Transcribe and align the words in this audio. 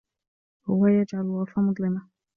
هو 0.69 0.87
يجعل 0.87 1.21
الغرفة 1.21 1.61
مظلمة. 1.61 2.09